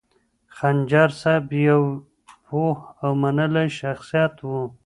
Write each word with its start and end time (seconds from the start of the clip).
خنجر 0.55 1.09
صاحب 1.21 1.47
یو 1.67 1.83
پوه 2.45 2.75
او 3.03 3.09
منلی 3.21 3.67
شخصیت 3.79 4.35
و. 4.45 4.49